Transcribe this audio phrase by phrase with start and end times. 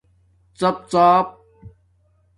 [0.59, 1.27] ڎپ ڎاپ